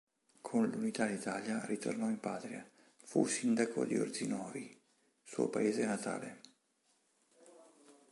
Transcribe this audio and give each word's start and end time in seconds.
Con 0.41 0.65
l'Unità 0.67 1.05
d'Italia 1.05 1.63
ritornò 1.67 2.09
in 2.09 2.19
patria; 2.19 2.67
fu 3.03 3.27
sindaco 3.27 3.85
di 3.85 3.99
Orzinuovi, 3.99 4.75
suo 5.23 5.47
paese 5.47 5.85
natale. 5.85 6.39